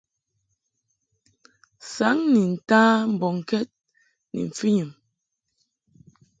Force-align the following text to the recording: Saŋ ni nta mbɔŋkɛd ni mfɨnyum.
Saŋ 1.93 2.17
ni 2.33 2.41
nta 2.53 2.81
mbɔŋkɛd 3.13 3.67
ni 4.31 4.39
mfɨnyum. 4.49 4.91